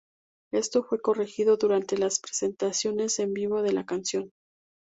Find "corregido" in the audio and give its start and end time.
0.99-1.57